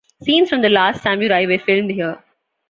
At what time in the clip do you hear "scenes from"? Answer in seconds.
0.23-0.63